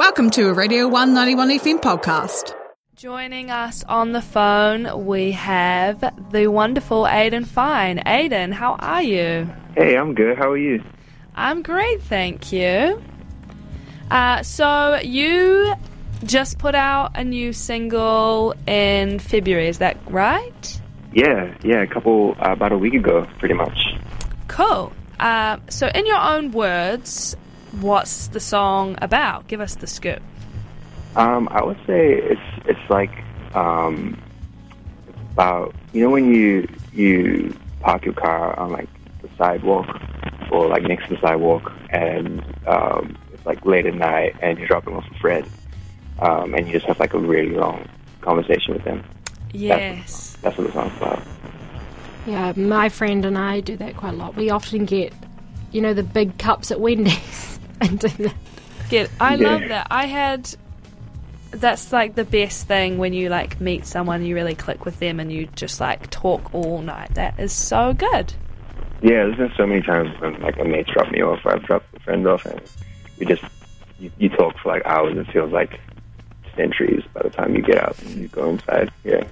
Welcome 0.00 0.30
to 0.30 0.48
a 0.48 0.54
Radio 0.54 0.88
191 0.88 1.58
FM 1.58 1.78
podcast. 1.78 2.54
Joining 2.96 3.50
us 3.50 3.84
on 3.84 4.12
the 4.12 4.22
phone, 4.22 5.04
we 5.04 5.32
have 5.32 6.00
the 6.32 6.46
wonderful 6.46 7.02
Aiden 7.02 7.46
Fine. 7.46 7.98
Aiden, 8.06 8.50
how 8.50 8.76
are 8.76 9.02
you? 9.02 9.46
Hey, 9.76 9.98
I'm 9.98 10.14
good. 10.14 10.38
How 10.38 10.52
are 10.52 10.56
you? 10.56 10.82
I'm 11.34 11.60
great, 11.60 12.00
thank 12.00 12.50
you. 12.50 13.02
Uh, 14.10 14.42
so, 14.42 14.98
you 15.02 15.74
just 16.24 16.56
put 16.56 16.74
out 16.74 17.10
a 17.14 17.22
new 17.22 17.52
single 17.52 18.54
in 18.66 19.18
February, 19.18 19.68
is 19.68 19.80
that 19.80 19.98
right? 20.10 20.80
Yeah, 21.12 21.54
yeah, 21.62 21.82
a 21.82 21.86
couple, 21.86 22.36
uh, 22.40 22.52
about 22.52 22.72
a 22.72 22.78
week 22.78 22.94
ago, 22.94 23.26
pretty 23.38 23.54
much. 23.54 23.78
Cool. 24.48 24.94
Uh, 25.18 25.58
so, 25.68 25.88
in 25.88 26.06
your 26.06 26.16
own 26.16 26.52
words, 26.52 27.36
what's 27.72 28.28
the 28.28 28.40
song 28.40 28.96
about? 29.00 29.48
Give 29.48 29.60
us 29.60 29.74
the 29.76 29.86
scoop. 29.86 30.22
Um, 31.16 31.48
I 31.50 31.62
would 31.62 31.78
say 31.86 32.14
it's 32.14 32.40
it's 32.66 32.90
like 32.90 33.10
um, 33.54 34.20
it's 35.08 35.18
about 35.32 35.74
you 35.92 36.02
know 36.02 36.10
when 36.10 36.32
you 36.32 36.68
you 36.92 37.56
park 37.80 38.04
your 38.04 38.14
car 38.14 38.58
on 38.58 38.70
like 38.70 38.88
the 39.22 39.28
sidewalk 39.36 39.88
or 40.50 40.68
like 40.68 40.82
next 40.82 41.08
to 41.08 41.14
the 41.14 41.20
sidewalk 41.20 41.72
and 41.90 42.42
um, 42.66 43.16
it's 43.32 43.44
like 43.46 43.64
late 43.64 43.86
at 43.86 43.94
night 43.94 44.36
and 44.42 44.58
you're 44.58 44.68
dropping 44.68 44.94
off 44.94 45.04
a 45.10 45.18
friend 45.18 45.46
um, 46.20 46.54
and 46.54 46.66
you 46.66 46.72
just 46.72 46.86
have 46.86 47.00
like 47.00 47.14
a 47.14 47.18
really 47.18 47.54
long 47.54 47.88
conversation 48.20 48.74
with 48.74 48.84
them. 48.84 49.02
Yes. 49.52 50.36
That's 50.42 50.56
what 50.56 50.66
the 50.66 50.72
song's 50.72 50.96
about. 50.96 51.22
Yeah, 52.26 52.52
my 52.54 52.88
friend 52.88 53.24
and 53.24 53.38
I 53.38 53.60
do 53.60 53.76
that 53.78 53.96
quite 53.96 54.14
a 54.14 54.16
lot. 54.16 54.36
We 54.36 54.50
often 54.50 54.84
get, 54.84 55.12
you 55.72 55.80
know, 55.80 55.94
the 55.94 56.02
big 56.02 56.38
cups 56.38 56.70
at 56.70 56.80
Wendy's 56.80 57.59
and 57.80 57.98
do 57.98 58.08
that. 58.08 58.34
Get, 58.88 59.10
I 59.20 59.34
Yeah. 59.36 59.48
love 59.50 59.68
that. 59.68 59.86
I 59.90 60.06
had. 60.06 60.48
That's 61.52 61.92
like 61.92 62.14
the 62.14 62.24
best 62.24 62.68
thing 62.68 62.98
when 62.98 63.12
you 63.12 63.28
like 63.28 63.60
meet 63.60 63.84
someone, 63.84 64.24
you 64.24 64.36
really 64.36 64.54
click 64.54 64.84
with 64.84 65.00
them, 65.00 65.18
and 65.18 65.32
you 65.32 65.48
just 65.56 65.80
like 65.80 66.08
talk 66.10 66.54
all 66.54 66.80
night. 66.80 67.14
That 67.14 67.38
is 67.40 67.52
so 67.52 67.92
good. 67.92 68.32
Yeah, 69.02 69.24
there's 69.24 69.36
been 69.36 69.52
so 69.56 69.66
many 69.66 69.82
times 69.82 70.10
when 70.20 70.40
like 70.40 70.58
a 70.58 70.64
mate's 70.64 70.90
dropped 70.92 71.10
me 71.10 71.22
off, 71.22 71.40
or 71.44 71.54
I've 71.54 71.64
dropped 71.64 71.94
a 71.96 72.00
friend 72.00 72.26
off, 72.28 72.46
and 72.46 72.60
we 73.18 73.26
just 73.26 73.42
you, 73.98 74.10
you 74.18 74.28
talk 74.28 74.56
for 74.62 74.68
like 74.72 74.84
hours. 74.86 75.16
It 75.16 75.26
feels 75.32 75.50
like 75.52 75.80
centuries 76.56 77.02
by 77.14 77.22
the 77.22 77.30
time 77.30 77.56
you 77.56 77.62
get 77.62 77.78
out 77.82 78.00
and 78.02 78.10
you 78.20 78.28
go 78.28 78.50
inside. 78.50 78.90
Yeah. 79.02 79.24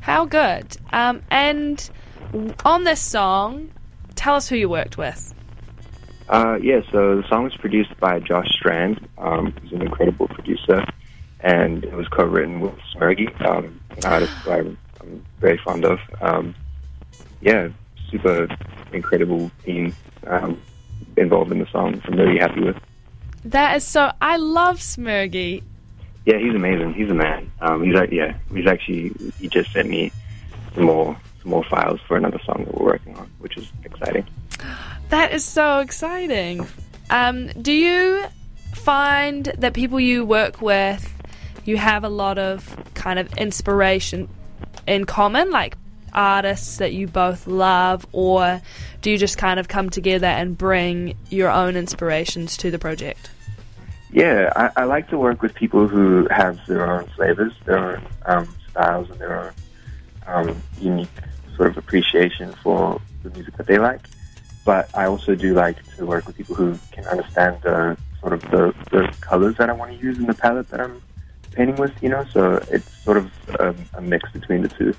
How 0.00 0.24
good. 0.24 0.76
Um, 0.92 1.22
and 1.30 1.88
on 2.64 2.82
this 2.84 3.00
song, 3.00 3.70
tell 4.16 4.34
us 4.34 4.48
who 4.48 4.56
you 4.56 4.68
worked 4.68 4.98
with. 4.98 5.32
Uh, 6.28 6.58
yeah, 6.62 6.80
so 6.90 7.20
the 7.20 7.28
song 7.28 7.44
was 7.44 7.54
produced 7.56 7.98
by 8.00 8.18
Josh 8.18 8.48
Strand, 8.50 9.06
um, 9.18 9.52
who's 9.60 9.72
an 9.72 9.82
incredible 9.82 10.26
producer, 10.28 10.84
and 11.40 11.84
it 11.84 11.92
was 11.92 12.08
co-written 12.08 12.60
with 12.60 12.74
Smergy, 12.94 13.28
um, 13.46 13.78
an 13.90 14.04
artist 14.04 14.32
who 14.32 14.50
I'm, 14.50 14.78
I'm 15.00 15.24
very 15.38 15.58
fond 15.58 15.84
of. 15.84 15.98
Um, 16.20 16.54
yeah, 17.42 17.68
super 18.10 18.48
incredible 18.92 19.50
team 19.64 19.94
um, 20.26 20.60
involved 21.16 21.52
in 21.52 21.58
the 21.58 21.66
song. 21.66 22.00
I'm 22.06 22.16
really 22.16 22.38
happy 22.38 22.60
with. 22.60 22.76
That 23.44 23.76
is 23.76 23.84
so. 23.84 24.10
I 24.22 24.36
love 24.38 24.78
Smurgy. 24.78 25.62
Yeah, 26.24 26.38
he's 26.38 26.54
amazing. 26.54 26.94
He's 26.94 27.10
a 27.10 27.14
man. 27.14 27.52
Um, 27.60 27.84
he's 27.84 27.94
like, 27.94 28.10
yeah, 28.10 28.34
he's 28.50 28.66
actually 28.66 29.12
he 29.38 29.48
just 29.48 29.72
sent 29.72 29.90
me 29.90 30.10
some 30.74 30.84
more 30.84 31.16
some 31.42 31.50
more 31.50 31.64
files 31.64 32.00
for 32.08 32.16
another 32.16 32.40
song 32.46 32.64
that 32.64 32.74
we're 32.74 32.86
working 32.86 33.14
on, 33.16 33.30
which 33.40 33.58
is 33.58 33.70
exciting. 33.84 34.26
That 35.14 35.32
is 35.32 35.44
so 35.44 35.78
exciting. 35.78 36.66
Um, 37.08 37.46
do 37.62 37.70
you 37.70 38.24
find 38.72 39.44
that 39.44 39.72
people 39.72 40.00
you 40.00 40.24
work 40.24 40.60
with, 40.60 41.08
you 41.64 41.76
have 41.76 42.02
a 42.02 42.08
lot 42.08 42.36
of 42.36 42.76
kind 42.94 43.20
of 43.20 43.32
inspiration 43.34 44.28
in 44.88 45.04
common, 45.04 45.52
like 45.52 45.76
artists 46.12 46.78
that 46.78 46.94
you 46.94 47.06
both 47.06 47.46
love, 47.46 48.04
or 48.10 48.60
do 49.02 49.10
you 49.12 49.16
just 49.16 49.38
kind 49.38 49.60
of 49.60 49.68
come 49.68 49.88
together 49.88 50.26
and 50.26 50.58
bring 50.58 51.16
your 51.30 51.48
own 51.48 51.76
inspirations 51.76 52.56
to 52.56 52.72
the 52.72 52.80
project? 52.80 53.30
Yeah, 54.10 54.52
I, 54.56 54.82
I 54.82 54.84
like 54.84 55.10
to 55.10 55.16
work 55.16 55.42
with 55.42 55.54
people 55.54 55.86
who 55.86 56.26
have 56.32 56.58
their 56.66 56.90
own 56.90 57.06
flavors, 57.14 57.52
their 57.66 57.98
own 57.98 58.06
um, 58.26 58.56
styles, 58.68 59.08
and 59.10 59.20
their 59.20 59.54
own 60.26 60.48
um, 60.48 60.62
unique 60.80 61.08
sort 61.54 61.68
of 61.68 61.76
appreciation 61.76 62.52
for 62.64 63.00
the 63.22 63.30
music 63.30 63.56
that 63.58 63.68
they 63.68 63.78
like. 63.78 64.00
But 64.64 64.88
I 64.96 65.04
also 65.04 65.34
do 65.34 65.54
like 65.54 65.76
to 65.96 66.06
work 66.06 66.26
with 66.26 66.36
people 66.36 66.54
who 66.54 66.78
can 66.90 67.04
understand 67.06 67.58
the 67.62 67.96
sort 68.20 68.32
of 68.32 68.42
the, 68.50 68.74
the 68.90 69.14
colors 69.20 69.56
that 69.56 69.68
I 69.68 69.72
want 69.72 69.92
to 69.92 69.98
use 69.98 70.18
in 70.18 70.26
the 70.26 70.34
palette 70.34 70.68
that 70.70 70.80
I'm 70.80 71.02
painting 71.52 71.76
with. 71.76 71.92
You 72.02 72.08
know, 72.08 72.24
so 72.32 72.64
it's 72.70 72.90
sort 73.04 73.18
of 73.18 73.30
a, 73.60 73.74
a 73.94 74.00
mix 74.00 74.30
between 74.32 74.62
the 74.62 74.68
two. 74.68 74.94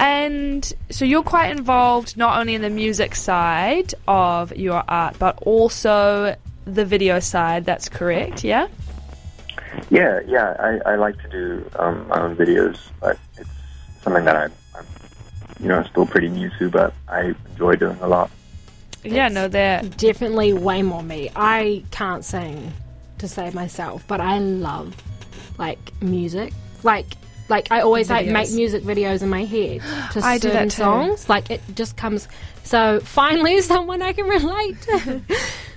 And 0.00 0.72
so 0.90 1.04
you're 1.04 1.24
quite 1.24 1.50
involved 1.50 2.16
not 2.16 2.38
only 2.38 2.54
in 2.54 2.62
the 2.62 2.70
music 2.70 3.14
side 3.14 3.94
of 4.06 4.56
your 4.56 4.84
art, 4.86 5.18
but 5.18 5.38
also 5.42 6.36
the 6.64 6.84
video 6.84 7.18
side. 7.18 7.64
That's 7.64 7.88
correct, 7.88 8.44
yeah? 8.44 8.68
Yeah, 9.90 10.20
yeah, 10.26 10.54
I, 10.58 10.92
I 10.92 10.94
like 10.96 11.20
to 11.22 11.28
do 11.28 11.70
um, 11.78 12.06
my 12.08 12.20
own 12.20 12.36
videos, 12.36 12.78
but 13.00 13.18
it's 13.36 13.50
something 14.02 14.24
that 14.24 14.36
I'm, 14.36 14.52
you 15.60 15.68
know, 15.68 15.78
I'm 15.78 15.86
still 15.86 16.06
pretty 16.06 16.28
new 16.28 16.50
to, 16.58 16.70
but 16.70 16.94
I 17.08 17.34
enjoy 17.50 17.76
doing 17.76 17.98
a 18.00 18.06
lot. 18.06 18.30
Yeah, 19.04 19.28
no, 19.28 19.48
they're 19.48 19.82
Definitely 19.82 20.52
way 20.52 20.82
more 20.82 21.02
me. 21.02 21.30
I 21.34 21.84
can't 21.90 22.24
sing 22.24 22.72
to 23.18 23.28
save 23.28 23.54
myself, 23.54 24.04
but 24.06 24.20
I 24.20 24.38
love 24.38 24.94
like 25.58 25.78
music. 26.02 26.52
Like 26.82 27.06
like 27.48 27.72
I 27.72 27.80
always 27.80 28.10
like 28.10 28.26
make 28.26 28.50
music 28.52 28.82
videos 28.82 29.22
in 29.22 29.30
my 29.30 29.44
head 29.44 29.80
to 30.12 30.20
I 30.20 30.38
do 30.38 30.48
certain 30.48 30.68
that 30.68 30.70
too. 30.70 30.82
songs. 30.82 31.28
Like 31.28 31.50
it 31.50 31.60
just 31.74 31.96
comes. 31.96 32.28
So 32.64 33.00
finally, 33.00 33.60
someone 33.62 34.02
I 34.02 34.12
can 34.12 34.26
relate 34.26 34.80
to. 34.82 35.20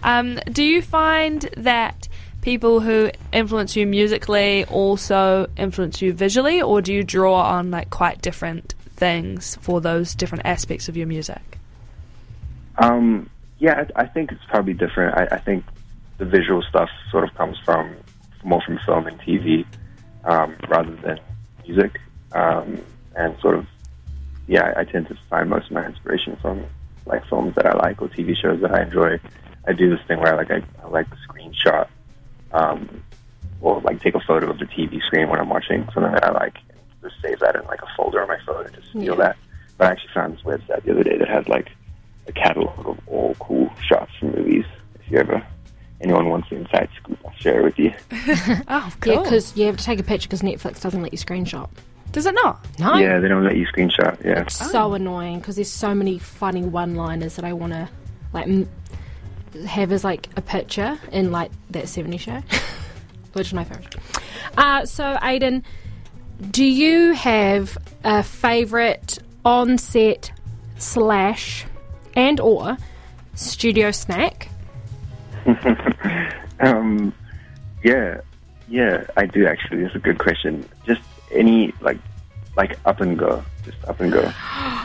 Um, 0.04 0.40
do 0.52 0.64
you 0.64 0.82
find 0.82 1.42
that 1.58 2.08
people 2.42 2.80
who 2.80 3.12
influence 3.32 3.76
you 3.76 3.86
musically 3.86 4.66
also 4.66 5.48
influence 5.56 6.02
you 6.02 6.12
visually, 6.12 6.60
or 6.60 6.82
do 6.82 6.92
you 6.92 7.04
draw 7.04 7.40
on 7.40 7.70
like 7.70 7.92
quite 7.92 8.20
different 8.20 8.74
things 9.02 9.58
for 9.62 9.82
those 9.82 10.14
different 10.14 10.46
aspects 10.46 10.88
of 10.88 10.96
your 10.96 11.08
music? 11.08 11.58
Um, 12.78 13.32
yeah, 13.58 13.86
I, 13.96 14.04
I 14.04 14.06
think 14.06 14.32
it's 14.32 14.46
probably 14.48 14.76
different. 14.76 15.18
I, 15.18 15.38
I 15.38 15.40
think 15.40 15.66
the 16.20 16.26
visual 16.26 16.62
stuff 16.62 16.90
sort 17.10 17.24
of 17.24 17.34
comes 17.34 17.58
from 17.66 17.96
more 18.44 18.62
from 18.62 18.80
film 18.86 19.08
and 19.08 19.20
TV 19.20 19.66
um, 20.24 20.56
rather 20.70 20.96
than 20.98 21.20
music, 21.66 22.00
um, 22.34 22.80
and 23.16 23.36
sort 23.42 23.56
of 23.56 23.66
yeah, 24.48 24.72
I, 24.76 24.82
I 24.82 24.84
tend 24.84 25.08
to 25.08 25.18
find 25.32 25.50
most 25.50 25.66
of 25.66 25.72
my 25.72 25.86
inspiration 25.88 26.38
from 26.40 26.64
like 27.08 27.26
films 27.28 27.56
that 27.56 27.66
I 27.66 27.74
like 27.74 28.04
or 28.04 28.08
TV 28.08 28.38
shows 28.40 28.62
that 28.62 28.72
I 28.72 28.84
enjoy. 28.84 29.20
I 29.68 29.74
do 29.74 29.90
this 29.90 30.06
thing 30.08 30.20
where 30.20 30.34
I 30.34 30.38
like 30.38 30.52
I, 30.52 30.62
I 30.84 30.88
like 30.90 31.08
screenshot 31.28 31.88
um, 32.52 33.02
or 33.62 33.82
like 33.82 34.00
take 34.00 34.14
a 34.14 34.20
photo 34.20 34.52
of 34.52 34.60
the 34.60 34.66
TV 34.66 35.02
screen 35.08 35.28
when 35.28 35.40
I'm 35.40 35.50
watching 35.50 35.86
something 35.92 36.14
that 36.14 36.24
I 36.24 36.32
like 36.32 36.60
that 37.52 37.62
in 37.62 37.68
like 37.68 37.82
a 37.82 37.88
folder 37.96 38.22
on 38.22 38.28
my 38.28 38.38
phone 38.46 38.66
and 38.66 38.76
just 38.76 38.92
feel 38.92 39.04
Yeah. 39.04 39.16
that. 39.16 39.38
But 39.78 39.88
I 39.88 39.92
actually 39.92 40.14
found 40.14 40.34
this 40.36 40.42
website 40.44 40.84
the 40.84 40.92
other 40.92 41.04
day 41.04 41.18
that 41.18 41.28
has 41.28 41.48
like 41.48 41.70
a 42.28 42.32
catalog 42.32 42.88
of 42.88 43.00
all 43.08 43.36
cool 43.40 43.72
shots 43.88 44.12
from 44.20 44.32
movies. 44.32 44.66
If 44.96 45.12
you 45.12 45.18
ever 45.20 45.44
anyone 46.02 46.30
wants 46.30 46.50
the 46.50 46.56
inside 46.58 46.90
scoop, 46.98 47.20
I'll 47.26 47.34
share 47.36 47.60
it 47.60 47.64
with 47.64 47.80
you. 47.80 47.94
Oh, 48.68 48.92
Yeah, 49.06 49.22
because 49.22 49.56
you 49.56 49.66
have 49.68 49.78
to 49.78 49.84
take 49.84 50.00
a 50.00 50.04
picture 50.04 50.28
because 50.28 50.42
Netflix 50.42 50.82
doesn't 50.82 51.02
let 51.02 51.12
you 51.12 51.18
screenshot. 51.20 51.70
does 52.12 52.26
it 52.26 52.34
not? 52.36 52.60
No, 52.80 52.96
Yeah, 52.98 53.20
they 53.20 53.28
don't 53.28 53.44
let 53.44 53.56
you 53.56 53.66
screenshot. 53.68 54.24
Yeah. 54.24 54.42
it's 54.42 54.56
so 54.72 54.94
annoying 54.94 55.40
because 55.40 55.56
there's 55.56 55.72
so 55.72 55.94
many 55.96 56.18
funny 56.20 56.64
one-liners 56.64 57.36
that 57.36 57.46
I 57.46 57.54
want 57.54 57.74
to 57.74 57.90
like 58.34 58.48
m- 58.48 58.70
have 59.68 59.92
as 59.92 60.04
like 60.04 60.30
a 60.38 60.42
picture 60.42 60.98
in 61.12 61.32
like 61.32 61.52
that 61.72 61.88
70 61.90 62.18
show, 62.18 62.42
which 63.34 63.48
is 63.48 63.54
my 63.54 63.64
favorite. 63.64 63.96
Uh, 64.58 64.86
so 64.86 65.18
Aiden, 65.22 65.64
do 66.50 66.66
you 66.66 67.12
have 67.14 67.78
a 68.04 68.24
favorite 68.24 69.20
on-set 69.46 70.32
slash 70.78 71.66
and 72.16 72.40
or 72.40 72.78
studio 73.36 73.92
snack? 73.92 74.50
Um, 76.60 77.12
yeah, 77.84 78.22
yeah, 78.70 79.06
I 79.18 79.26
do 79.26 79.48
actually. 79.48 79.84
It's 79.84 79.96
a 79.96 80.00
good 80.00 80.20
question. 80.20 80.70
Just 80.86 81.02
any 81.32 81.74
like, 81.82 81.98
like 82.56 82.78
up 82.86 83.02
and 83.02 83.18
go, 83.18 83.44
just 83.66 83.84
up 83.86 84.00
and 84.00 84.12
go. 84.12 84.22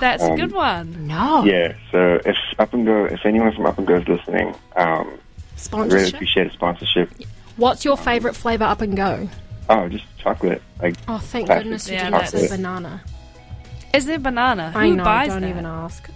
That's 0.00 0.22
a 0.22 0.30
Um, 0.30 0.36
good 0.36 0.52
one. 0.52 1.06
No 1.06 1.44
Yeah. 1.44 1.74
So 1.92 2.18
if 2.24 2.34
up 2.58 2.72
and 2.72 2.86
go, 2.86 3.04
if 3.04 3.26
anyone 3.26 3.52
from 3.54 3.66
up 3.66 3.76
and 3.76 3.86
go 3.86 3.96
is 3.96 4.08
listening, 4.08 4.54
um, 4.76 5.18
I 5.70 5.82
really 5.84 6.08
appreciate 6.08 6.46
a 6.46 6.52
sponsorship. 6.52 7.10
What's 7.58 7.84
your 7.84 7.98
favorite 7.98 8.34
flavor 8.34 8.64
up 8.64 8.80
and 8.80 8.96
go? 8.96 9.28
Oh, 9.68 9.88
just 9.88 10.04
chocolate. 10.18 10.62
Like, 10.80 10.94
Oh, 11.08 11.18
thank 11.18 11.48
goodness 11.48 11.88
you 11.88 11.94
Yeah, 11.96 12.10
didn't 12.10 12.28
say 12.28 12.40
that's- 12.42 12.56
banana. 12.56 13.02
Is 13.94 14.06
there 14.06 14.18
banana? 14.18 14.72
I 14.74 14.88
Who 14.88 14.96
know. 14.96 15.04
buys 15.04 15.28
Don't 15.28 15.42
that? 15.42 15.48
even 15.50 15.66
ask. 15.66 16.08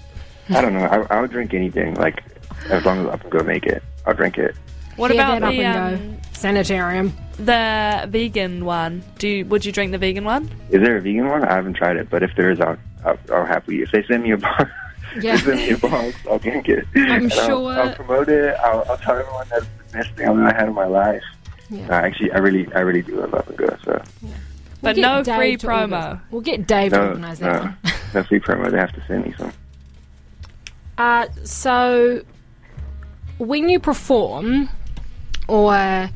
I 0.51 0.61
don't 0.61 0.75
know. 0.75 0.85
I, 0.85 1.17
I 1.17 1.21
would 1.21 1.31
drink 1.31 1.55
anything. 1.55 1.95
Like, 1.95 2.23
as 2.69 2.85
long 2.85 3.01
as 3.01 3.07
I 3.07 3.13
and 3.15 3.31
go 3.31 3.43
make 3.43 3.65
it, 3.67 3.83
I'll 4.07 4.15
drink 4.15 4.37
it. 4.39 4.55
What 4.97 5.11
Hear 5.13 5.21
about 5.23 5.41
that 5.41 5.47
up 5.47 5.53
the 5.53 5.63
and 5.63 5.95
um, 5.97 6.15
go. 6.17 6.21
Sanitarium. 6.33 7.17
the 7.39 8.07
vegan 8.09 8.65
one? 8.65 9.03
Do 9.19 9.29
you, 9.29 9.45
would 9.47 9.65
you 9.65 9.73
drink 9.73 9.93
the 9.93 9.99
vegan 9.99 10.25
one? 10.25 10.51
Is 10.71 10.83
there 10.83 10.97
a 10.97 11.01
vegan 11.01 11.29
one? 11.29 11.45
I 11.45 11.55
haven't 11.55 11.75
tried 11.75 11.97
it, 11.97 12.11
but 12.11 12.23
if 12.23 12.35
there 12.37 12.51
is, 12.51 12.61
I'll, 12.61 12.77
I'll, 13.05 13.19
I'll 13.33 13.47
happily. 13.47 13.81
If 13.83 13.93
they 13.93 14.03
send 14.03 14.25
me 14.25 14.33
a 14.33 14.37
box, 14.37 14.71
Yeah. 15.21 15.37
they 15.37 15.43
send 15.43 15.59
me 15.61 15.71
a 15.71 15.79
box, 15.79 16.17
I'll 16.29 16.39
drink 16.39 16.69
it. 16.69 16.85
I'm 16.97 17.25
And 17.25 17.33
I'll- 17.33 17.47
sure- 17.47 17.73
I'll, 17.73 17.95
promote 17.95 18.29
it. 18.29 18.55
I'll, 18.63 18.85
I'll 18.91 18.99
tell 18.99 19.17
everyone 19.17 19.47
that's 19.51 19.65
the 19.65 19.99
best 19.99 20.11
thing 20.17 20.29
I've 20.29 20.37
ever 20.39 20.53
had 20.53 20.69
in 20.69 20.75
my 20.75 20.87
life. 20.87 21.23
Yeah. 21.71 21.89
Uh, 21.89 21.93
actually, 21.93 22.33
I 22.33 22.39
really, 22.39 22.73
I 22.75 22.81
really 22.81 23.03
do 23.03 23.17
love 23.17 23.33
Up 23.33 23.49
and 23.49 23.57
Go. 23.57 23.77
So 23.85 24.03
But 24.83 24.97
We'll 24.97 25.03
no 25.03 25.23
get 25.23 25.39
Dave 25.39 25.61
free 25.61 25.69
promo. 25.69 26.21
We'll 26.31 26.41
get 26.43 26.67
Dave 26.67 26.93
to 26.93 26.99
no, 26.99 27.09
organise 27.09 27.39
that 27.39 27.53
no, 27.53 27.61
one. 27.61 27.77
no 28.15 28.23
free 28.25 28.41
promo. 28.41 28.71
They 28.71 28.79
have 28.79 28.93
to 28.93 29.03
send 29.07 29.25
me 29.25 29.35
some. 29.39 29.53
Uh, 30.99 31.29
so, 31.45 32.23
when 33.39 33.69
you 33.69 33.79
perform, 33.79 34.69
or 35.49 36.11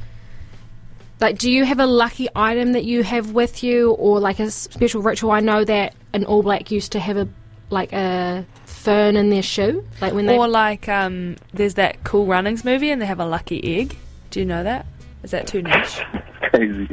like, 1.21 1.39
do 1.39 1.51
you 1.51 1.65
have 1.65 1.79
a 1.79 1.87
lucky 1.87 2.29
item 2.35 2.73
that 2.73 2.85
you 2.85 3.03
have 3.03 3.31
with 3.31 3.63
you, 3.63 3.93
or 3.93 4.21
like 4.21 4.41
a 4.41 4.51
special 4.51 5.03
ritual? 5.03 5.31
I 5.31 5.41
know 5.41 5.65
that 5.65 5.95
an 6.13 6.25
All 6.25 6.43
Black 6.43 6.71
used 6.71 6.93
to 6.93 7.01
have 7.01 7.17
a 7.17 7.29
like 7.71 7.93
a 7.93 8.45
fern 8.67 9.17
in 9.17 9.31
their 9.31 9.43
shoe, 9.43 9.87
like 10.01 10.13
when 10.13 10.27
they. 10.27 10.37
Or 10.37 10.49
like, 10.49 10.89
um, 10.89 11.37
there's 11.53 11.75
that 11.75 12.05
Cool 12.05 12.27
Runnings 12.27 12.65
movie, 12.65 12.91
and 12.91 13.01
they 13.01 13.07
have 13.07 13.21
a 13.21 13.27
lucky 13.27 13.81
egg. 13.81 13.97
Do 14.31 14.41
you 14.41 14.47
know 14.47 14.65
that? 14.65 14.87
Is 15.25 15.33
that 15.33 15.47
too 15.47 15.63
niche? 15.63 16.01
crazy. 16.51 16.89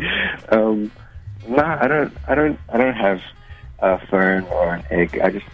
Um, 0.50 0.92
nah, 1.48 1.78
I 1.80 1.88
don't, 1.88 2.14
I 2.28 2.34
don't, 2.34 2.60
I 2.70 2.78
don't 2.78 2.96
have 2.96 3.22
a 3.80 4.00
fern 4.08 4.46
or 4.46 4.76
an 4.76 4.86
egg. 4.90 5.20
I 5.22 5.30
just, 5.30 5.46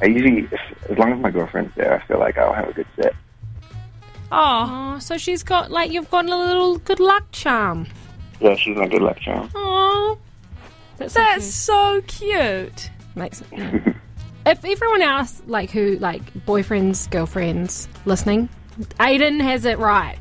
I 0.00 0.06
usually, 0.06 0.48
as 0.88 0.96
long 0.98 1.12
as 1.12 1.18
my 1.18 1.30
girlfriend's 1.30 1.74
there, 1.74 1.94
I 2.00 2.06
feel 2.06 2.18
like 2.20 2.38
I'll 2.38 2.52
have 2.52 2.68
a 2.68 2.72
good 2.72 2.86
set. 2.94 3.14
Oh, 4.30 4.88
Oh, 4.98 5.00
so 5.00 5.16
she's 5.16 5.44
got 5.44 5.70
like 5.70 5.92
you've 5.92 6.10
got 6.10 6.26
a 6.26 6.36
little 6.36 6.78
good 6.78 6.98
luck 6.98 7.30
charm. 7.30 7.86
Yeah, 8.40 8.56
she's 8.56 8.76
my 8.76 8.88
good 8.88 9.00
luck 9.00 9.20
charm. 9.20 9.48
Oh, 9.54 10.18
that's, 10.96 11.14
so 11.14 11.20
that's 11.20 11.44
cute. 11.44 11.54
so 11.54 12.02
cute. 12.08 12.90
makes 13.14 13.40
it. 13.42 13.46
if 14.46 14.64
everyone 14.64 15.02
else, 15.02 15.40
like 15.46 15.70
who, 15.70 15.98
like 16.00 16.34
boyfriends, 16.44 17.08
girlfriends, 17.10 17.88
listening, 18.06 18.48
Aiden 18.98 19.40
has 19.40 19.64
it 19.66 19.78
right. 19.78 20.18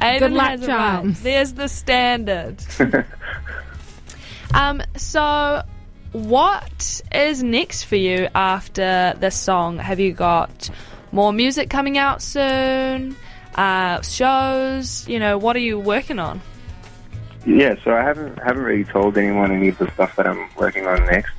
Aiden 0.00 0.18
Good 0.18 0.32
luck 0.32 0.50
has 0.50 0.66
charms. 0.66 1.22
There's 1.22 1.52
the 1.54 1.68
standard. 1.68 2.62
um, 4.54 4.82
so 4.96 5.62
what 6.12 7.02
is 7.12 7.42
next 7.42 7.84
for 7.84 7.96
you 7.96 8.28
after 8.34 9.14
this 9.18 9.36
song? 9.36 9.78
Have 9.78 10.00
you 10.00 10.12
got 10.12 10.70
more 11.12 11.32
music 11.32 11.70
coming 11.70 11.98
out 11.98 12.22
soon? 12.22 13.16
Uh, 13.54 14.00
shows? 14.02 15.08
You 15.08 15.18
know, 15.18 15.36
what 15.36 15.56
are 15.56 15.60
you 15.60 15.78
working 15.78 16.18
on? 16.18 16.40
Yeah, 17.46 17.76
so 17.82 17.92
I 17.92 18.02
haven't 18.02 18.36
haven't 18.42 18.62
really 18.62 18.84
told 18.84 19.16
anyone 19.16 19.52
any 19.52 19.68
of 19.68 19.78
the 19.78 19.90
stuff 19.92 20.14
that 20.16 20.26
I'm 20.26 20.48
working 20.56 20.86
on 20.86 21.04
next. 21.06 21.32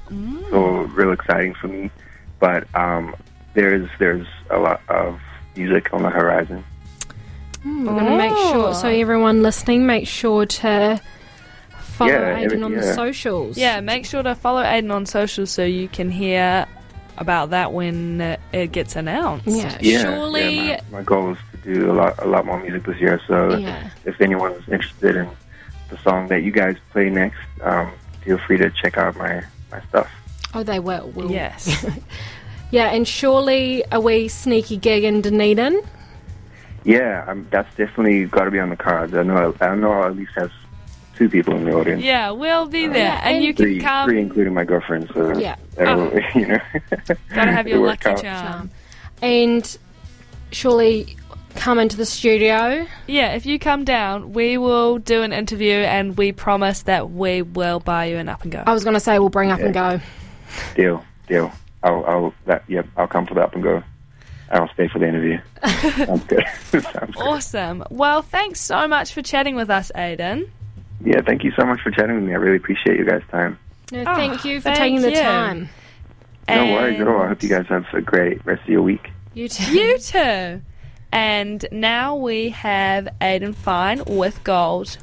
So 0.49 0.81
real 0.95 1.11
exciting 1.11 1.53
for 1.53 1.67
me. 1.67 1.91
But 2.39 2.73
um, 2.73 3.15
there's 3.53 3.89
there's 3.99 4.27
a 4.49 4.57
lot 4.57 4.81
of 4.89 5.19
music 5.55 5.93
on 5.93 6.03
the 6.03 6.09
horizon. 6.09 6.63
We're 7.77 7.93
going 7.93 8.05
to 8.05 8.17
make 8.17 8.35
sure, 8.51 8.73
so 8.73 8.87
everyone 8.87 9.41
listening, 9.41 9.85
make 9.85 10.07
sure 10.07 10.45
to 10.45 10.99
follow 11.79 12.11
Yeah, 12.11 12.37
Aiden 12.39 12.43
every- 12.45 12.63
on 12.63 12.73
the 12.75 12.93
socials. 12.93 13.57
Yeah, 13.57 13.79
make 13.81 14.05
sure 14.05 14.23
to 14.23 14.35
follow 14.35 14.63
Aiden 14.63 14.91
on 14.91 15.05
social 15.05 15.45
so 15.45 15.63
you 15.63 15.87
can 15.87 16.09
hear 16.09 16.65
about 17.17 17.49
that 17.51 17.73
when 17.73 18.21
uh, 18.21 18.37
it 18.53 18.71
gets 18.71 18.95
announced. 18.95 19.47
Yeah, 19.47 19.77
Yeah, 19.81 20.01
surely. 20.03 20.67
yeah, 20.69 20.81
my, 20.91 20.99
my 20.99 21.03
goal 21.03 21.31
is 21.33 21.37
to 21.51 21.73
do 21.73 21.91
a 21.91 21.93
lot 21.93 22.15
a 22.23 22.27
lot 22.27 22.45
more 22.45 22.59
music 22.61 22.83
this 22.85 22.99
year. 22.99 23.19
So 23.27 23.57
Yeah. 23.57 23.89
if 24.05 24.19
anyone's 24.21 24.67
interested 24.69 25.15
in 25.17 25.29
the 25.89 25.97
song 25.99 26.27
that 26.29 26.43
you 26.43 26.51
guys 26.51 26.77
play 26.91 27.09
next, 27.09 27.39
um, 27.63 27.91
feel 28.23 28.37
free 28.37 28.57
to 28.57 28.69
check 28.71 28.97
out 28.97 29.17
my 29.17 29.43
my 29.71 29.81
stuff. 29.89 30.09
Oh, 30.53 30.63
they 30.63 30.79
will. 30.79 31.09
will. 31.09 31.29
Yes. 31.31 31.85
Yeah, 32.71 32.91
and 32.91 33.07
surely 33.07 33.83
a 33.91 33.99
wee 33.99 34.27
sneaky 34.27 34.77
gig 34.77 35.03
in 35.03 35.21
Dunedin. 35.21 35.81
Yeah, 36.85 37.25
um, 37.27 37.47
that's 37.51 37.73
definitely 37.75 38.25
got 38.25 38.45
to 38.45 38.51
be 38.51 38.59
on 38.59 38.69
the 38.69 38.75
cards. 38.77 39.13
I 39.13 39.23
know 39.23 39.55
I 39.61 39.75
know 39.75 39.91
I'll 39.91 40.05
at 40.07 40.15
least 40.15 40.31
have 40.35 40.51
two 41.15 41.29
people 41.29 41.55
in 41.55 41.65
the 41.65 41.73
audience. 41.73 42.01
yeah, 42.01 42.31
we'll 42.31 42.67
be 42.67 42.87
there. 42.87 43.19
And, 43.23 43.35
and- 43.35 43.43
you 43.43 43.53
can 43.53 43.65
Three, 43.65 43.79
come. 43.81 44.07
three 44.09 44.21
including 44.21 44.53
my 44.53 44.63
girlfriend. 44.63 45.09
So 45.13 45.37
Yeah. 45.37 45.55
that'll, 45.75 46.13
you 46.35 46.47
know, 46.47 46.59
Gotta 47.35 47.51
have 47.51 47.67
your 47.69 47.85
lucky 47.85 48.09
out. 48.09 48.21
charm. 48.21 48.53
Um, 48.61 48.69
and 49.21 49.77
surely 50.51 51.17
come 51.55 51.77
into 51.79 51.97
the 51.97 52.05
studio. 52.05 52.87
Yeah, 53.07 53.33
if 53.33 53.45
you 53.45 53.59
come 53.59 53.83
down, 53.83 54.31
we 54.31 54.57
will 54.57 54.97
do 54.97 55.21
an 55.23 55.33
interview 55.33 55.73
and 55.75 56.15
we 56.17 56.31
promise 56.31 56.83
that 56.83 57.09
we 57.11 57.41
will 57.41 57.81
buy 57.81 58.05
you 58.05 58.17
an 58.17 58.29
up 58.29 58.43
and 58.43 58.51
go. 58.51 58.63
I 58.65 58.71
was 58.73 58.83
going 58.85 58.93
to 58.93 58.99
say 59.01 59.19
we'll 59.19 59.27
bring 59.29 59.51
up 59.51 59.59
and 59.59 59.73
go. 59.73 59.99
Deal, 60.75 61.03
deal. 61.27 61.51
I'll, 61.83 62.05
I'll, 62.05 62.33
that, 62.45 62.63
yep, 62.69 62.87
I'll 62.95 63.07
come 63.07 63.25
for 63.25 63.33
the 63.33 63.41
up 63.41 63.53
and 63.55 63.63
go. 63.63 63.83
I'll 64.51 64.69
stay 64.73 64.87
for 64.87 64.99
the 64.99 65.07
interview. 65.07 65.39
Sounds 66.05 66.23
good. 66.25 66.43
Sounds 66.71 66.83
good. 66.83 67.17
Awesome. 67.17 67.83
Well, 67.89 68.21
thanks 68.21 68.59
so 68.59 68.87
much 68.87 69.13
for 69.13 69.21
chatting 69.21 69.55
with 69.55 69.69
us, 69.69 69.91
Aiden. 69.95 70.49
Yeah, 71.03 71.21
thank 71.21 71.43
you 71.43 71.51
so 71.57 71.65
much 71.65 71.81
for 71.81 71.91
chatting 71.91 72.15
with 72.15 72.23
me. 72.25 72.31
I 72.33 72.37
really 72.37 72.57
appreciate 72.57 72.97
you 72.97 73.05
guys' 73.05 73.21
time. 73.31 73.57
No, 73.91 74.01
Oh, 74.01 74.15
thank 74.15 74.45
ah, 74.45 74.47
you 74.47 74.59
for 74.59 74.63
thank 74.65 74.77
taking 74.77 75.01
the 75.01 75.11
you. 75.11 75.21
time. 75.21 75.69
No 76.47 76.65
worries 76.73 76.99
at 76.99 77.07
all. 77.07 77.21
I 77.21 77.27
hope 77.27 77.43
you 77.43 77.49
guys 77.49 77.67
have 77.67 77.85
a 77.93 78.01
great 78.01 78.43
rest 78.45 78.63
of 78.63 78.69
your 78.69 78.81
week. 78.81 79.09
You 79.35 79.47
too. 79.47 79.71
You 79.71 79.97
too. 79.99 80.61
And 81.11 81.65
now 81.71 82.15
we 82.15 82.49
have 82.49 83.07
Aiden 83.21 83.53
Fine 83.55 84.03
with 84.05 84.43
Gold. 84.43 84.97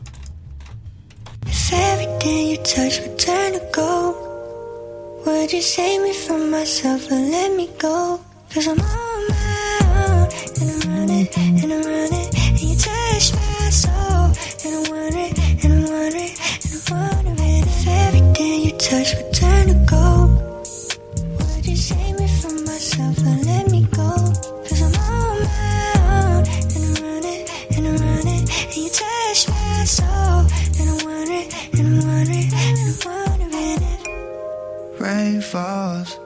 If 1.47 1.73
everything 1.73 2.49
you 2.49 2.57
touch 2.59 3.01
would 3.01 3.19
turn 3.19 3.53
to 3.55 3.69
gold, 3.73 5.27
would 5.27 5.53
you 5.53 5.63
save 5.63 6.03
me 6.03 6.13
from 6.13 6.51
myself 6.51 7.11
and 7.11 7.31
let 7.31 7.57
me 7.57 7.71
go? 7.79 8.21
Cause 8.51 8.67
I'm 8.69 8.81
on 8.81 9.16
and 11.37 11.73
I'm 11.73 11.83
running, 11.83 12.29
and 12.37 12.61
you 12.63 12.77
touch 12.77 13.33
my 13.35 13.71
soul, 13.71 14.31
and 14.65 14.73
I'm 14.77 14.85
wondering, 14.91 15.35
and 15.63 15.73
I'm 15.73 15.85
wondering, 15.91 16.33
and 16.65 16.73
I'm 16.75 17.25
wondering 17.27 17.63
if 17.67 17.87
everything 17.87 18.63
you 18.63 18.73
touch 18.79 19.15
would 19.17 19.33
turn 19.33 19.67
to 19.69 19.75
gold. 19.91 20.31
Would 21.39 21.67
you 21.67 21.77
save 21.77 22.19
me 22.19 22.29
from 22.41 22.65
myself 22.65 23.19
and 23.19 23.47
let 23.47 23.71
me 23.71 23.87
go? 23.91 24.11
Cause 24.69 24.83
I'm 24.83 24.95
on 24.95 25.43
my 25.43 25.93
own, 26.17 26.43
and 26.75 26.83
I'm 26.85 26.95
running, 27.05 27.43
and 27.75 27.83
I'm 27.89 27.97
running, 27.97 28.45
and 28.45 28.77
you 28.77 28.89
touch 28.91 29.49
my 29.49 29.85
soul, 29.85 30.47
and 30.79 30.87
I'm 30.93 31.01
wondering, 31.07 31.49
and 31.73 31.87
I'm 31.87 31.99
wondering, 32.07 32.49
and 32.53 32.79
I'm 32.85 32.95
wondering 33.05 33.83
if 33.83 35.01
Rain 35.01 35.41
falls. 35.41 36.26